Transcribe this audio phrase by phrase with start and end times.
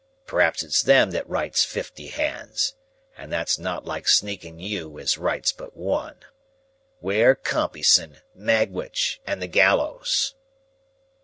[0.25, 2.73] P'raps it's them that writes fifty hands,
[3.15, 6.17] and that's not like sneaking you as writes but one.
[7.01, 10.33] 'Ware Compeyson, Magwitch, and the gallows!"